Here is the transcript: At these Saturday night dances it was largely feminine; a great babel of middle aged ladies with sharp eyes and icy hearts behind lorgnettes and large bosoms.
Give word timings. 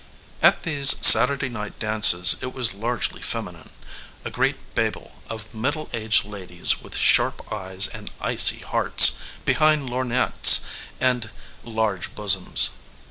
At 0.41 0.63
these 0.63 0.95
Saturday 1.05 1.47
night 1.47 1.77
dances 1.77 2.37
it 2.41 2.55
was 2.55 2.73
largely 2.73 3.21
feminine; 3.21 3.69
a 4.25 4.31
great 4.31 4.55
babel 4.73 5.19
of 5.29 5.53
middle 5.53 5.91
aged 5.93 6.25
ladies 6.25 6.81
with 6.81 6.95
sharp 6.97 7.53
eyes 7.53 7.87
and 7.87 8.09
icy 8.19 8.61
hearts 8.61 9.19
behind 9.45 9.91
lorgnettes 9.91 10.61
and 10.99 11.29
large 11.63 12.15
bosoms. 12.15 12.71